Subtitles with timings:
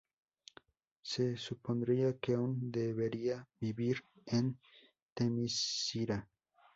[1.03, 4.57] Se supondría que aún debería vivir en
[5.13, 6.27] Temiscira.